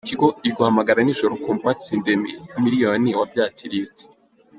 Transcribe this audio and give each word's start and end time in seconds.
Tigo 0.07 0.27
Iguhamagara 0.49 0.99
n’ijoro, 1.03 1.31
ukumva 1.35 1.63
watsindiye 1.69 2.15
"miliyoni 2.63 3.09
wabyakiriye 3.19 3.81
ute?. 3.89 4.03